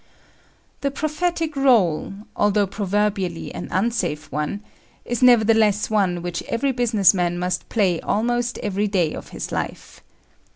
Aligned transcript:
The 0.79 0.89
prophetic 0.89 1.53
rôle 1.53 2.25
although 2.35 2.65
proverbially 2.65 3.53
an 3.53 3.67
unsafe 3.69 4.31
one 4.31 4.61
is 5.05 5.21
nevertheless 5.21 5.91
one 5.91 6.23
which 6.23 6.41
every 6.47 6.71
business 6.71 7.13
man 7.13 7.37
must 7.37 7.69
play 7.69 8.01
almost 8.01 8.57
every 8.63 8.87
day 8.87 9.13
of 9.13 9.27
his 9.29 9.51
life. 9.51 10.01